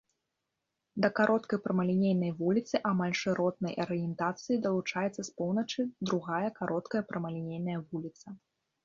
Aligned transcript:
Да 1.03 1.09
кароткай 1.17 1.59
прамалінейнай 1.65 2.31
вуліцы 2.39 2.75
амаль 2.91 3.13
шыротнай 3.19 3.73
арыентацыі 3.85 4.57
далучаецца 4.65 5.13
з 5.23 5.27
поўначы 5.43 5.81
другая 6.11 6.49
кароткая 6.59 7.03
прамалінейная 7.11 7.77
вуліца. 7.93 8.27